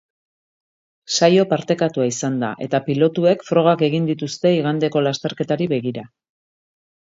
[1.15, 6.09] Saio parekatua izan da eta pilotuek frogak egin dituzte igandeko lasterketari begira.